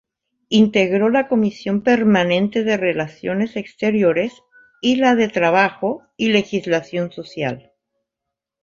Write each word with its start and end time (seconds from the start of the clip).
Integró 0.49 1.09
la 1.09 1.27
Comisión 1.27 1.83
Permanente 1.83 2.63
de 2.63 2.75
Relaciones 2.75 3.55
Exteriores; 3.55 4.33
y 4.81 4.95
la 4.95 5.13
de 5.13 5.27
Trabajo 5.27 6.01
y 6.17 6.29
Legislación 6.29 7.11
Social. 7.11 7.71